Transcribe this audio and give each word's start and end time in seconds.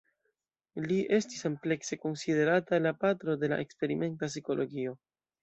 Li 0.85 0.95
estis 1.17 1.45
amplekse 1.49 1.99
konsiderata 2.05 2.81
la 2.87 2.95
"patro 3.05 3.37
de 3.45 3.53
la 3.53 3.61
eksperimenta 3.67 4.33
psikologio". 4.35 4.99